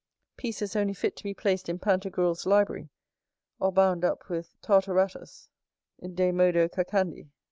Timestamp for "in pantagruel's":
1.69-2.47